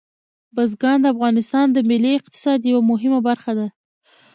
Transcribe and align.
بزګان 0.55 0.97
د 1.01 1.05
افغانستان 1.13 1.65
د 1.71 1.77
ملي 1.89 2.11
اقتصاد 2.15 2.59
یوه 2.71 2.81
مهمه 2.91 3.19
برخه 3.27 3.51
ده. 3.59 3.67